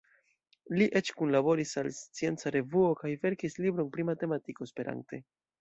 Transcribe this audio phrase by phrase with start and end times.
[0.79, 5.25] Li eĉ kunlaboris al Scienca Revuo kaj verkis libron pri matematiko esperante.